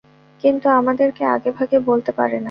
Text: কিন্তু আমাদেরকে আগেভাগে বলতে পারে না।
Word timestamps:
কিন্তু 0.43 0.67
আমাদেরকে 0.71 1.23
আগেভাগে 1.25 1.77
বলতে 1.79 2.11
পারে 2.11 2.33
না। 2.33 2.39